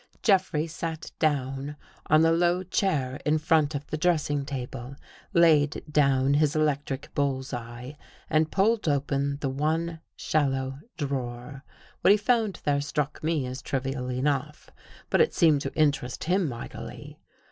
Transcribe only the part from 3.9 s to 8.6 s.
the dressing table, laid down his electric bull's eye and